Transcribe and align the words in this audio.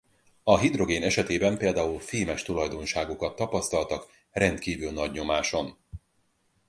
A 0.43 0.57
hidrogén 0.57 1.03
esetében 1.03 1.57
például 1.57 1.99
fémes 1.99 2.43
tulajdonságokat 2.43 3.35
tapasztaltak 3.35 4.05
rendkívül 4.31 4.91
nagy 4.91 5.11
nyomáson. 5.11 5.77